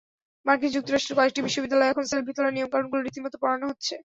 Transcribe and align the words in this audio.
মার্কিন 0.45 0.71
যুক্তরাষ্ট্রের 0.75 1.17
কয়েকটি 1.17 1.39
বিশ্ববিদ্যালয়ে 1.43 1.91
এখন 1.91 2.03
সেলফি 2.07 2.31
তোলার 2.33 2.55
নিয়মকানুনগুলো 2.55 3.01
রীতিমতো 3.01 3.37
পড়ানো 3.41 3.65
হচ্ছে। 3.71 3.93